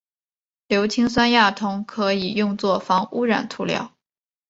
[0.67, 3.93] 硫氰酸亚铜可以用作防污涂料。